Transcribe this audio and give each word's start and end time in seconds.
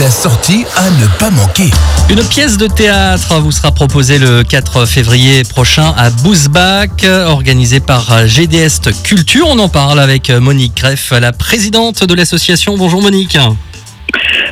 La 0.00 0.10
sortie 0.10 0.64
à 0.74 0.88
ne 0.90 1.06
pas 1.18 1.30
manquer. 1.30 1.70
Une 2.08 2.22
pièce 2.24 2.56
de 2.56 2.66
théâtre 2.66 3.38
vous 3.40 3.52
sera 3.52 3.72
proposée 3.72 4.18
le 4.18 4.42
4 4.42 4.86
février 4.86 5.42
prochain 5.42 5.92
à 5.98 6.08
Bousbach, 6.08 7.04
organisée 7.26 7.80
par 7.80 8.26
GDS 8.26 8.90
Culture. 9.04 9.46
On 9.48 9.58
en 9.58 9.68
parle 9.68 10.00
avec 10.00 10.30
Monique 10.30 10.76
Greff, 10.76 11.10
la 11.10 11.32
présidente 11.32 12.04
de 12.04 12.14
l'association. 12.14 12.78
Bonjour 12.78 13.02
Monique. 13.02 13.36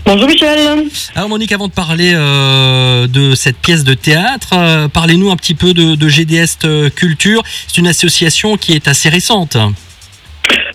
Bonjour 0.04 0.28
Michel. 0.28 0.88
Alors 1.14 1.30
Monique, 1.30 1.52
avant 1.52 1.68
de 1.68 1.72
parler 1.72 2.12
euh, 2.14 3.06
de 3.06 3.34
cette 3.34 3.56
pièce 3.56 3.82
de 3.84 3.94
théâtre, 3.94 4.50
euh, 4.52 4.88
parlez-nous 4.88 5.30
un 5.30 5.36
petit 5.36 5.54
peu 5.54 5.72
de, 5.72 5.94
de 5.94 6.08
GDS 6.08 6.90
Culture. 6.94 7.42
C'est 7.66 7.78
une 7.78 7.88
association 7.88 8.58
qui 8.58 8.72
est 8.72 8.88
assez 8.88 9.08
récente. 9.08 9.56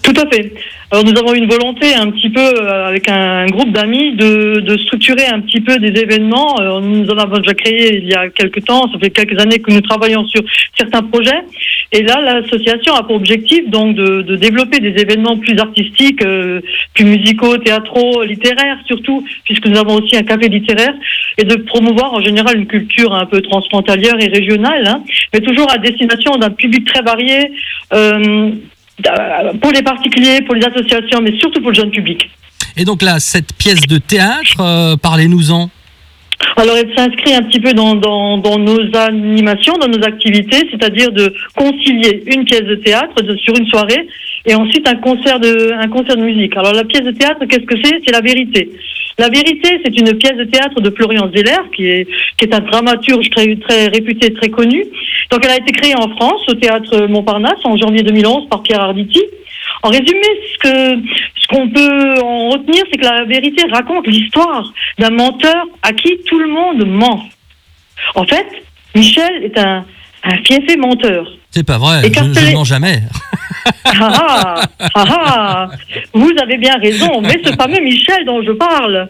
Tout 0.06 0.14
à 0.22 0.30
fait. 0.30 0.54
Alors 0.92 1.04
nous 1.04 1.18
avons 1.20 1.34
une 1.34 1.48
volonté 1.48 1.96
un 1.96 2.12
petit 2.12 2.30
peu 2.30 2.40
euh, 2.40 2.90
avec 2.90 3.10
un 3.10 3.48
groupe 3.48 3.72
d'amis 3.72 4.16
de, 4.16 4.60
de, 4.60 4.78
structurer 4.78 5.26
un 5.26 5.42
petit 5.42 5.60
peu 5.60 5.80
des 5.80 6.00
événements. 6.00 6.62
Euh, 6.62 6.80
nous 6.80 7.10
en 7.10 7.18
avons 7.18 7.40
déjà 7.40 7.56
créé 7.56 7.98
il 7.98 8.08
y 8.08 8.14
a 8.14 8.30
quelques 8.30 8.64
temps, 8.66 8.84
ça 8.92 9.00
fait 9.00 9.10
quelques 9.10 9.42
années 9.42 9.58
que 9.58 9.72
nous 9.72 9.82
travaillons 9.82 10.24
sur 10.28 10.44
certains 10.78 11.02
projets. 11.02 11.42
Et 11.92 12.04
là, 12.04 12.22
l'association 12.22 12.94
a 12.94 13.02
pour 13.02 13.16
objectif 13.16 13.68
donc 13.68 13.96
de, 13.96 14.22
de 14.22 14.36
développer 14.36 14.80
des 14.80 14.94
événements 15.02 15.38
plus 15.38 15.58
artistiques, 15.58 16.24
euh, 16.24 16.62
plus 16.94 17.06
musicaux, 17.06 17.58
théâtraux, 17.58 18.22
littéraires 18.22 18.78
surtout, 18.86 19.26
puisque 19.44 19.66
nous 19.66 19.80
avons 19.80 19.96
aussi 19.96 20.16
un 20.16 20.24
café 20.24 20.50
littéraire, 20.50 20.94
et 21.40 21.46
de 21.46 21.56
promouvoir 21.56 22.14
en 22.14 22.22
général 22.22 22.58
une 22.58 22.68
culture 22.68 23.12
un 23.12 23.26
peu 23.26 23.42
transfrontalière 23.42 24.18
et 24.20 24.28
régionale, 24.28 24.86
hein, 24.86 25.04
mais 25.34 25.40
toujours 25.40 25.72
à 25.72 25.80
destination 25.80 26.36
d'un 26.36 26.52
public 26.52 26.86
très 26.86 27.02
varié. 27.02 27.52
Euh, 29.06 29.54
pour 29.62 29.72
les 29.72 29.82
particuliers, 29.82 30.42
pour 30.42 30.56
les 30.56 30.66
associations, 30.66 31.22
mais 31.22 31.38
surtout 31.38 31.62
pour 31.62 31.72
le 31.72 31.76
jeune 31.76 31.92
public. 31.92 32.30
Et 32.78 32.86
donc 32.86 33.02
là, 33.02 33.20
cette 33.20 33.54
pièce 33.54 33.82
de 33.82 33.98
théâtre, 33.98 34.62
euh, 34.62 34.96
parlez-nous-en. 34.96 35.70
Alors, 36.58 36.78
elle 36.78 36.96
s'inscrit 36.96 37.34
un 37.34 37.44
petit 37.44 37.60
peu 37.60 37.74
dans, 37.74 37.96
dans, 37.96 38.38
dans, 38.38 38.58
nos 38.58 38.80
animations, 38.96 39.74
dans 39.78 39.88
nos 39.88 40.04
activités, 40.04 40.68
c'est-à-dire 40.72 41.12
de 41.12 41.34
concilier 41.56 42.24
une 42.28 42.46
pièce 42.46 42.64
de 42.64 42.76
théâtre 42.76 43.22
de, 43.22 43.36
sur 43.38 43.54
une 43.58 43.68
soirée 43.68 44.08
et 44.46 44.56
ensuite 44.56 44.88
un 44.88 44.96
concert 44.96 45.40
de, 45.40 45.74
un 45.74 45.88
concert 45.88 46.16
de 46.16 46.22
musique. 46.22 46.56
Alors, 46.56 46.74
la 46.74 46.86
pièce 46.86 47.04
de 47.04 47.12
théâtre, 47.12 47.46
qu'est-ce 47.50 47.66
que 47.66 47.76
c'est? 47.84 48.02
C'est 48.06 48.14
la 48.14 48.22
vérité. 48.22 48.70
La 49.18 49.30
vérité, 49.30 49.80
c'est 49.84 49.98
une 49.98 50.14
pièce 50.18 50.36
de 50.38 50.44
théâtre 50.44 50.82
de 50.82 50.90
Florian 50.90 51.30
Zeller, 51.34 51.70
qui 51.74 51.86
est, 51.86 52.08
qui 52.38 52.46
est 52.46 52.54
un 52.54 52.60
dramaturge 52.60 53.30
très, 53.30 53.56
très 53.56 53.88
réputé, 53.88 54.34
très 54.34 54.50
connu. 54.50 54.84
Donc, 55.32 55.42
elle 55.46 55.52
a 55.52 55.58
été 55.58 55.72
créée 55.72 55.96
en 55.96 56.10
France, 56.16 56.42
au 56.50 56.54
théâtre 56.56 57.08
Montparnasse, 57.08 57.64
en 57.64 57.78
janvier 57.78 58.04
2011, 58.04 58.50
par 58.50 58.62
Pierre 58.62 58.82
Arditi. 58.82 59.22
En 59.84 59.90
résumé, 59.90 60.26
ce 60.54 60.58
que 60.60 61.02
ce 61.40 61.48
qu'on 61.48 61.70
peut 61.70 62.16
en 62.24 62.50
retenir, 62.50 62.84
c'est 62.92 62.98
que 62.98 63.06
la 63.06 63.24
vérité 63.24 63.64
raconte 63.72 64.08
l'histoire 64.08 64.74
d'un 65.00 65.12
menteur 65.12 65.66
à 65.84 65.94
qui 65.94 66.18
tout 66.26 66.40
le 66.40 66.48
monde 66.48 66.86
ment. 66.86 67.24
En 68.16 68.26
fait, 68.26 68.48
Michel 68.96 69.44
est 69.44 69.58
un, 69.58 69.86
un 70.24 70.38
fiefé 70.44 70.76
menteur. 70.78 71.28
C'est 71.52 71.66
pas 71.66 71.78
vrai, 71.78 72.02
je, 72.04 72.10
je 72.14 72.48
ne 72.48 72.54
mens 72.54 72.64
jamais. 72.64 73.02
Ah, 73.86 74.62
ah, 74.80 74.90
ah, 74.96 75.68
vous 76.14 76.32
avez 76.42 76.58
bien 76.58 76.76
raison, 76.78 77.22
mais 77.22 77.40
ce 77.44 77.54
fameux 77.56 77.82
Michel 77.82 78.26
dont 78.26 78.42
je 78.44 78.52
parle, 78.52 79.10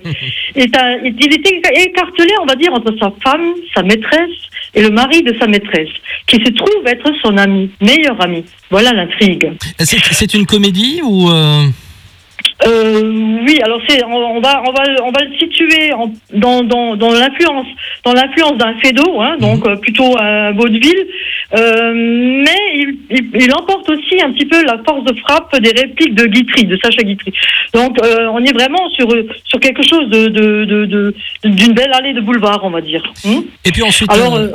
est 0.55 0.77
un, 0.77 0.97
il 1.03 1.33
était 1.33 1.61
écartelé, 1.83 2.31
on 2.41 2.45
va 2.45 2.55
dire, 2.55 2.73
entre 2.73 2.93
sa 2.99 3.11
femme, 3.23 3.53
sa 3.73 3.83
maîtresse 3.83 4.29
et 4.73 4.81
le 4.81 4.89
mari 4.89 5.23
de 5.23 5.35
sa 5.39 5.47
maîtresse, 5.47 5.89
qui 6.27 6.37
se 6.37 6.51
trouve 6.51 6.85
être 6.87 7.09
son 7.21 7.37
ami, 7.37 7.69
meilleur 7.81 8.21
ami. 8.21 8.45
Voilà 8.69 8.93
l'intrigue. 8.93 9.51
C'est 9.79 10.33
une 10.33 10.45
comédie 10.45 11.01
ou 11.03 11.29
euh... 11.29 11.63
Euh, 12.65 13.41
oui, 13.45 13.59
alors 13.63 13.81
c'est 13.87 14.03
on, 14.05 14.39
va 14.39 14.63
on 14.65 14.71
va 14.71 14.83
on 15.03 15.11
va 15.11 15.25
le 15.25 15.37
situer 15.37 15.91
en, 15.91 16.09
dans 16.33 16.63
dans 16.63 16.95
dans 16.95 17.11
l'influence 17.11 17.67
dans 18.05 18.13
l'influence 18.13 18.57
d'un 18.57 18.73
fédo, 18.75 19.19
hein, 19.19 19.35
donc 19.39 19.67
euh, 19.67 19.75
plutôt 19.75 20.17
un 20.17 20.53
vaudeville, 20.53 21.05
euh, 21.05 21.44
mais 21.53 22.61
il, 22.73 22.97
il, 23.09 23.29
il, 23.33 23.53
emporte 23.53 23.89
aussi 23.89 24.22
un 24.22 24.31
petit 24.31 24.45
peu 24.45 24.63
la 24.63 24.79
force 24.88 25.03
de 25.03 25.17
frappe 25.19 25.56
des 25.59 25.72
répliques 25.72 26.16
de 26.16 26.25
Guitry, 26.25 26.66
de 26.66 26.78
Sacha 26.83 27.03
Guitry. 27.03 27.33
Donc 27.73 27.97
euh, 28.03 28.28
on 28.31 28.44
est 28.44 28.53
vraiment 28.53 28.89
sur 28.91 29.07
sur 29.44 29.59
quelque 29.59 29.83
chose 29.83 30.09
de 30.09 30.28
de 30.28 30.85
de 30.85 31.13
d'une 31.44 31.73
belle 31.73 31.94
allée 31.94 32.13
de 32.13 32.22
boulevard, 32.22 32.61
on 32.63 32.72
va 32.72 32.81
dire. 32.81 33.03
Hmm 33.23 33.41
Et 33.63 33.72
puis 33.72 33.83
ensuite, 33.83 34.11
alors 34.11 34.35
euh, 34.35 34.50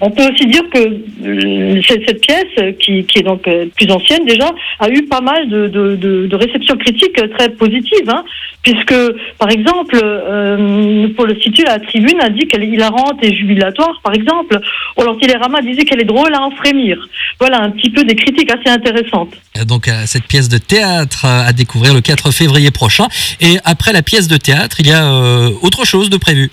on, 0.00 0.10
peut 0.10 0.22
aussi 0.32 0.46
dire 0.46 0.62
que 0.70 0.78
euh, 0.78 1.80
cette 1.88 2.20
pièce 2.20 2.76
qui 2.78 3.04
qui 3.04 3.18
est 3.18 3.22
donc 3.22 3.42
plus 3.76 3.90
ancienne 3.90 4.24
déjà 4.24 4.50
a 4.78 4.88
eu 4.88 5.02
pas 5.06 5.20
mal 5.20 5.48
de 5.48 5.66
de 5.68 5.96
de, 5.96 6.26
de 6.26 6.36
réceptions 6.36 6.76
critiques 6.76 7.20
très 7.36 7.48
positive, 7.50 8.08
hein, 8.08 8.24
puisque, 8.66 8.94
par 9.38 9.50
exemple, 9.50 9.96
euh, 10.02 11.08
pour 11.14 11.26
le 11.26 11.36
situer, 11.40 11.62
la 11.64 11.78
tribune 11.78 12.20
a 12.20 12.30
dit 12.30 12.46
qu'elle 12.48 12.64
est 12.64 12.68
hilarante 12.68 13.22
et 13.22 13.32
jubilatoire, 13.34 14.00
par 14.02 14.12
exemple. 14.12 14.58
Ou 14.96 15.02
alors 15.02 15.18
Télérama 15.18 15.62
disait 15.62 15.84
qu'elle 15.84 16.00
est 16.00 16.12
drôle 16.16 16.34
à 16.34 16.42
en 16.46 16.50
frémir. 16.52 16.96
Voilà 17.38 17.60
un 17.60 17.70
petit 17.70 17.90
peu 17.90 18.04
des 18.04 18.14
critiques 18.14 18.50
assez 18.50 18.68
intéressantes. 18.68 19.34
Donc, 19.66 19.90
cette 20.06 20.24
pièce 20.24 20.48
de 20.48 20.58
théâtre 20.58 21.24
à 21.24 21.52
découvrir 21.52 21.94
le 21.94 22.00
4 22.00 22.30
février 22.30 22.70
prochain. 22.70 23.06
Et 23.40 23.58
après 23.64 23.92
la 23.92 24.02
pièce 24.02 24.28
de 24.28 24.36
théâtre, 24.36 24.76
il 24.80 24.88
y 24.88 24.92
a 24.92 25.04
euh, 25.04 25.50
autre 25.62 25.84
chose 25.84 26.10
de 26.10 26.16
prévu. 26.16 26.50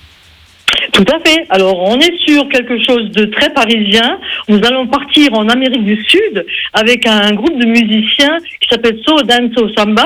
Tout 0.92 1.06
à 1.12 1.20
fait. 1.20 1.46
Alors, 1.50 1.81
on 1.81 2.00
est 2.00 2.18
sur 2.20 2.48
quelque 2.50 2.78
chose 2.84 3.12
de 3.12 3.26
très 3.26 3.52
parisien. 3.54 4.20
Nous 4.48 4.59
allons 4.64 4.88
partir 4.88 5.34
en 5.34 5.48
Amérique 5.50 5.86
du 5.86 6.04
Sud 6.04 6.46
avec 6.74 7.06
un 7.06 7.31
groupe 7.34 7.58
de 7.60 7.66
musiciens 7.66 8.38
qui 8.60 8.70
s'appelle 8.70 9.00
So 9.06 9.22
Danso 9.22 9.70
Samba. 9.75 10.06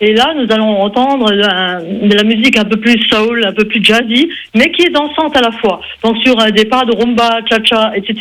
Et 0.00 0.14
là, 0.14 0.32
nous 0.36 0.46
allons 0.52 0.80
entendre 0.80 1.32
la, 1.32 1.80
de 1.80 2.14
la 2.14 2.22
musique 2.22 2.56
un 2.56 2.64
peu 2.64 2.76
plus 2.76 3.00
soul, 3.10 3.44
un 3.44 3.52
peu 3.52 3.64
plus 3.64 3.82
jazzy, 3.82 4.28
mais 4.54 4.70
qui 4.70 4.82
est 4.82 4.90
dansante 4.90 5.36
à 5.36 5.40
la 5.40 5.50
fois. 5.50 5.80
Donc 6.04 6.16
sur 6.18 6.38
un 6.38 6.50
départ 6.50 6.86
de 6.86 6.94
rumba, 6.94 7.40
cha-cha, 7.48 7.92
etc. 7.96 8.14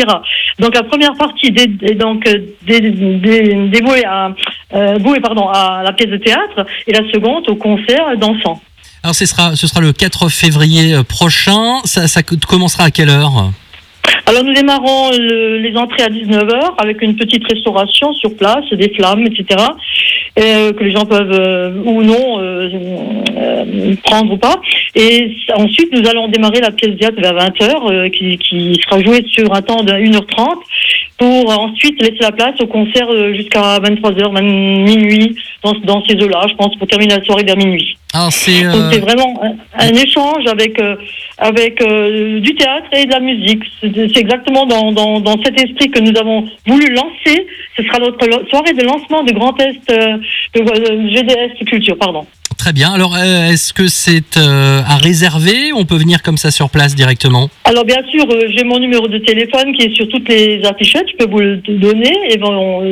Donc 0.58 0.74
la 0.74 0.84
première 0.84 1.14
partie 1.14 1.54
est 1.56 1.96
donc 1.96 2.28
dévouée 2.66 4.06
à, 4.06 4.34
euh, 4.74 4.98
vouée, 5.00 5.20
pardon, 5.20 5.48
à 5.50 5.84
la 5.84 5.94
pièce 5.94 6.10
de 6.10 6.18
théâtre 6.18 6.66
et 6.88 6.94
la 6.94 7.08
seconde 7.12 7.48
au 7.48 7.56
concert 7.56 8.18
dansant. 8.18 8.60
Alors 9.04 9.14
ce 9.14 9.28
sera, 9.28 9.56
ce 9.56 9.68
sera 9.68 9.80
le 9.80 9.94
4 9.94 10.30
février 10.30 10.96
prochain. 11.08 11.80
Ça, 11.86 12.08
ça 12.08 12.24
commencera 12.24 12.86
à 12.86 12.92
quelle 12.92 13.10
heure? 13.10 13.52
Alors 14.26 14.44
nous 14.44 14.54
démarrons 14.54 15.12
le, 15.12 15.60
les 15.60 15.78
entrées 15.78 16.04
à 16.04 16.10
19h 16.10 16.76
avec 16.80 17.02
une 17.02 17.16
petite 17.16 17.48
restauration 17.48 18.12
sur 18.14 18.36
place, 18.36 18.66
des 18.74 18.92
flammes, 18.94 19.26
etc. 19.26 19.64
Euh, 20.38 20.72
que 20.72 20.84
les 20.84 20.92
gens 20.92 21.06
peuvent 21.06 21.32
euh, 21.32 21.72
ou 21.84 22.04
non 22.04 22.40
euh, 22.40 22.70
euh, 23.36 23.96
prendre 24.04 24.34
ou 24.34 24.38
pas. 24.38 24.62
Et 24.94 25.36
ensuite 25.56 25.92
nous 25.92 26.08
allons 26.08 26.28
démarrer 26.28 26.60
la 26.60 26.70
pièce 26.70 26.96
théâtre 26.98 27.20
vers 27.20 27.34
20h 27.34 28.12
qui, 28.12 28.38
qui, 28.38 28.80
sera 28.84 29.02
jouée 29.02 29.24
sur 29.28 29.52
un 29.54 29.62
temps 29.64 29.84
de 29.84 29.94
1h30 29.94 30.58
pour 31.18 31.50
ensuite 31.50 32.00
laisser 32.02 32.22
la 32.22 32.32
place 32.32 32.60
au 32.60 32.68
concert 32.68 33.08
jusqu'à 33.34 33.80
23h, 33.80 34.42
minuit, 34.42 35.36
dans, 35.64 35.74
dans 35.84 36.06
ces 36.06 36.16
eaux-là, 36.16 36.46
je 36.50 36.56
pense, 36.56 36.76
pour 36.76 36.88
terminer 36.88 37.16
la 37.16 37.24
soirée 37.24 37.44
vers 37.44 37.58
minuit. 37.58 37.98
Alors 38.14 38.32
c'est 38.32 38.66
euh... 38.66 39.00
vraiment 39.02 39.40
un, 39.44 39.56
un, 39.78 39.94
échange 39.94 40.46
avec 40.48 40.80
euh, 40.80 40.96
avec 41.38 41.82
euh, 41.82 42.40
du 42.40 42.56
théâtre 42.56 42.88
et 42.94 43.06
de 43.06 43.12
la 43.12 43.20
musique. 43.20 43.64
C'est 43.82 44.18
exactement 44.18 44.66
dans, 44.66 44.94
dans, 44.94 45.20
dans, 45.20 45.36
cet 45.44 45.60
esprit 45.60 45.92
que 45.92 46.00
nous 46.00 46.18
avons 46.18 46.48
voulu 46.66 46.94
lancer. 46.94 47.46
Ce 47.76 47.84
sera 47.84 48.00
notre 48.00 48.26
soirée 48.50 48.74
de 48.74 48.84
lancement 48.84 49.24
de 49.24 49.34
Grand 49.34 49.60
Est 49.60 49.92
euh, 49.92 50.18
de 50.56 51.10
GDS 51.10 51.66
Culture, 51.66 51.98
pardon. 51.98 52.26
Très 52.68 52.74
bien. 52.74 52.92
Alors, 52.92 53.16
euh, 53.16 53.48
est-ce 53.48 53.72
que 53.72 53.88
c'est 53.88 54.36
euh, 54.36 54.82
à 54.86 54.98
réserver 54.98 55.72
On 55.74 55.86
peut 55.86 55.96
venir 55.96 56.22
comme 56.22 56.36
ça 56.36 56.52
sur 56.52 56.70
place 56.70 56.96
directement? 56.96 57.50
Alors, 57.64 57.86
bien 57.86 58.04
sûr, 58.12 58.26
euh, 58.30 58.50
j'ai 58.50 58.66
mon 58.66 58.78
numéro 58.78 59.08
de 59.08 59.20
téléphone 59.20 59.72
qui 59.72 59.84
est 59.84 59.96
sur 59.96 60.06
toutes 60.10 60.28
les 60.28 60.62
affichettes. 60.66 61.06
Je 61.14 61.16
peux 61.16 61.32
vous 61.32 61.40
le 61.40 61.56
donner 61.60 62.12
et 62.28 62.38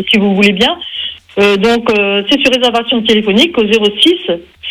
si 0.09 0.17
vous 0.17 0.33
voulez 0.33 0.53
bien. 0.53 0.77
donc, 1.57 1.89
c'est 2.29 2.39
sur 2.39 2.53
réservation 2.53 3.01
téléphonique 3.01 3.57
au 3.57 3.67
06 3.67 4.15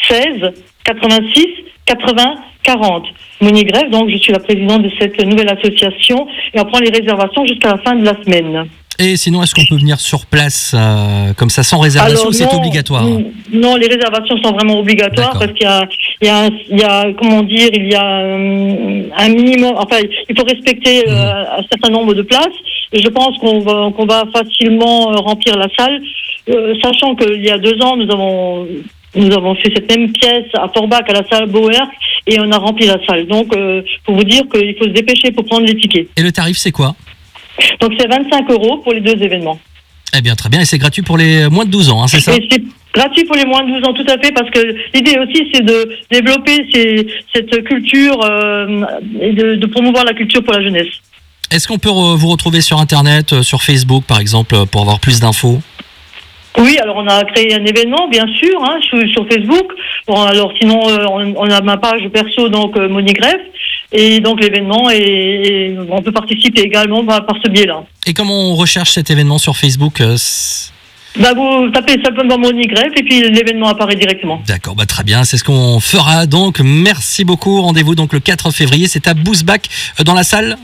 16 0.09 0.53
86 0.87 1.49
80 1.85 2.35
40. 2.63 3.05
Monique 3.43 3.73
Grève, 3.73 3.91
donc 3.91 4.09
je 4.09 4.17
suis 4.17 4.33
la 4.33 4.39
présidente 4.39 4.85
de 4.85 4.91
cette 4.99 5.23
nouvelle 5.23 5.51
association 5.51 6.27
et 6.55 6.61
on 6.61 6.65
prend 6.65 6.79
les 6.79 6.89
réservations 6.89 7.45
jusqu'à 7.47 7.73
la 7.73 7.79
fin 7.79 7.95
de 7.95 8.07
la 8.07 8.17
semaine. 8.25 8.69
Et 8.99 9.17
sinon, 9.17 9.43
est-ce 9.43 9.55
qu'on 9.55 9.67
peut 9.67 9.77
venir 9.77 9.99
sur 9.99 10.27
place 10.27 10.73
euh, 10.75 11.33
comme 11.35 11.51
ça 11.51 11.63
sans 11.63 11.81
réservation 11.81 12.31
c'est 12.33 12.53
obligatoire 12.55 13.05
Non, 13.53 13.77
les 13.77 13.89
réservations 13.89 14.37
sont 14.43 14.53
vraiment 14.53 14.79
obligatoires 14.79 15.37
parce 15.39 15.53
qu'il 15.53 15.63
y 15.63 15.67
a, 15.67 15.85
il 16.21 16.27
y, 16.27 16.31
a, 16.31 16.49
il 16.71 16.79
y 16.79 16.85
a, 16.85 17.07
comment 17.19 17.43
dire, 17.43 17.71
il 17.73 17.91
y 17.91 17.95
a 17.95 18.19
euh, 18.21 19.03
un 19.17 19.29
minimum, 19.29 19.75
enfin, 19.77 19.97
il 20.29 20.39
faut 20.39 20.45
respecter 20.45 21.09
euh, 21.09 21.13
mmh. 21.13 21.47
un 21.59 21.63
certain 21.71 21.91
nombre 21.93 22.15
de 22.15 22.23
places 22.23 22.47
et 22.93 23.03
je 23.03 23.09
pense 23.09 23.37
qu'on 23.39 23.61
va, 23.61 23.91
qu'on 23.97 24.07
va 24.07 24.25
facilement 24.33 25.07
remplir 25.07 25.57
la 25.57 25.69
salle, 25.77 26.01
sachant 26.83 27.17
qu'il 27.17 27.45
y 27.45 27.51
a 27.51 27.59
deux 27.59 27.81
ans, 27.83 27.97
nous 27.97 28.11
avons 28.13 28.69
nous 29.17 29.33
avons 29.33 29.55
fait 29.55 29.73
cette 29.75 29.91
même 29.91 30.13
pièce 30.13 30.47
à 30.55 30.69
Forbach, 30.75 31.05
à 31.09 31.13
la 31.13 31.29
salle 31.29 31.47
Bauer, 31.47 31.89
et 32.27 32.39
on 32.41 32.51
a 32.51 32.59
rempli 32.59 32.87
la 32.87 32.99
salle. 33.07 33.27
Donc, 33.27 33.55
euh, 33.55 33.83
pour 34.05 34.17
vous 34.17 34.25
dire 34.25 34.43
qu'il 34.53 34.75
faut 34.77 34.85
se 34.85 34.91
dépêcher 34.91 35.31
pour 35.31 35.45
prendre 35.45 35.67
les 35.67 35.77
tickets. 35.77 36.09
Et 36.17 36.23
le 36.23 36.33
tarif, 36.33 36.57
c'est 36.57 36.73
quoi? 36.73 36.95
Donc, 37.81 37.93
c'est 37.99 38.09
25 38.09 38.51
euros 38.51 38.79
pour 38.79 38.93
les 38.93 39.01
deux 39.01 39.21
événements. 39.23 39.59
Eh 40.17 40.21
bien, 40.21 40.35
très 40.35 40.49
bien. 40.49 40.61
Et 40.61 40.65
c'est 40.65 40.79
gratuit 40.79 41.03
pour 41.03 41.17
les 41.19 41.49
moins 41.49 41.65
de 41.65 41.71
12 41.71 41.91
ans, 41.91 42.03
hein, 42.03 42.07
c'est 42.07 42.21
ça 42.21 42.33
c'est 42.33 42.63
gratuit 42.95 43.25
pour 43.25 43.35
les 43.35 43.45
moins 43.45 43.65
de 43.65 43.73
12 43.81 43.89
ans, 43.89 43.93
tout 43.93 44.07
à 44.09 44.17
fait, 44.19 44.31
parce 44.33 44.49
que 44.51 44.61
l'idée 44.95 45.19
aussi, 45.19 45.49
c'est 45.53 45.65
de 45.65 45.91
développer 46.11 46.65
ces- 46.73 47.07
cette 47.35 47.65
culture 47.65 48.21
euh, 48.25 48.83
et 49.21 49.33
de, 49.33 49.57
de 49.57 49.67
promouvoir 49.67 50.05
la 50.05 50.13
culture 50.15 50.43
pour 50.45 50.55
la 50.55 50.63
jeunesse. 50.63 50.87
Est-ce 51.51 51.67
qu'on 51.67 51.79
peut 51.79 51.89
vous 51.91 52.29
retrouver 52.29 52.61
sur 52.61 52.79
Internet, 52.79 53.33
euh, 53.33 53.43
sur 53.43 53.63
Facebook 53.63 54.05
par 54.07 54.21
exemple, 54.21 54.55
euh, 54.55 54.65
pour 54.67 54.83
avoir 54.83 55.01
plus 55.01 55.19
d'infos? 55.21 55.59
Oui, 56.59 56.79
alors 56.81 56.97
on 56.99 57.09
a 57.09 57.25
créé 57.25 57.53
un 57.53 57.65
événement, 57.65 58.07
bien 58.09 58.27
sûr, 58.39 58.63
hein, 58.63 58.79
sur, 58.83 58.99
sur 59.09 59.27
Facebook. 59.27 59.73
Bon, 60.07 60.23
alors 60.23 60.53
sinon, 60.61 60.89
euh, 60.89 61.05
on, 61.11 61.35
on 61.37 61.51
a 61.51 61.61
ma 61.63 61.77
page 61.79 62.07
perso, 62.13 62.49
donc 62.49 62.77
euh, 62.77 62.89
Monique 62.89 63.19
Greff, 63.21 63.41
et 63.95 64.21
donc 64.21 64.41
l'événement, 64.41 64.91
et, 64.91 64.97
et 64.97 65.77
on 65.89 66.03
peut 66.03 66.13
participer 66.13 66.63
également 66.63 67.05
par, 67.05 67.25
par 67.25 67.37
ce 67.43 67.49
biais-là. 67.51 67.85
Et 68.07 68.13
comment 68.13 68.51
on 68.51 68.55
recherche 68.57 68.91
cet 68.91 69.11
événement 69.11 69.39
sur 69.39 69.57
Facebook 69.57 70.01
euh, 70.01 70.17
Bah, 71.19 71.33
vous 71.35 71.71
tapez 71.71 71.97
simplement 72.05 72.37
Monique 72.37 72.71
Greff, 72.71 72.93
et 72.97 73.03
puis 73.05 73.21
l'événement 73.31 73.69
apparaît 73.69 73.95
directement. 73.95 74.43
D'accord, 74.49 74.75
bah 74.75 74.85
très 74.85 75.05
bien, 75.05 75.23
c'est 75.25 75.37
ce 75.39 75.45
qu'on 75.45 75.79
fera 75.81 76.27
donc. 76.27 76.59
Merci 76.61 77.25
beaucoup. 77.25 77.63
Rendez-vous 77.63 77.95
donc 77.95 78.13
le 78.13 78.21
4 78.21 78.51
février, 78.51 78.89
c'est 78.89 79.07
à 79.07 79.15
Bousbach 79.15 79.61
euh, 80.01 80.05
dans 80.05 80.15
la 80.15 80.25
salle? 80.25 80.57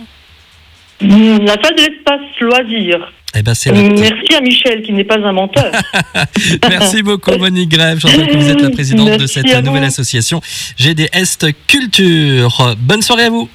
Mm, 1.00 1.38
La 1.46 1.54
salle 1.62 1.76
de 1.76 1.82
l'espace 1.82 2.20
loisir. 2.40 3.12
Eh 3.34 3.42
ben. 3.42 3.54
Merci 3.98 4.34
à 4.34 4.40
Michel, 4.40 4.82
qui 4.82 4.92
n'est 4.92 5.04
pas 5.04 5.18
un 5.18 5.32
menteur. 5.32 5.70
Merci 6.68 7.02
beaucoup 7.02 7.30
Monique 7.38 7.70
Grève. 7.70 7.98
Je 8.00 8.08
rappelle 8.08 8.28
que 8.28 8.36
vous 8.36 8.48
êtes 8.48 8.60
la 8.60 8.70
présidente 8.70 9.18
de 9.18 9.26
cette 9.26 9.64
nouvelle 9.64 9.84
association 9.84 10.40
GDS 10.76 11.52
Culture. 11.66 12.76
Bonne 12.78 13.02
soirée 13.02 13.24
à 13.24 13.30
vous. 13.30 13.48